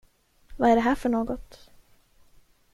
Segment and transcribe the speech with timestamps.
[0.57, 1.69] Vad är det här för något?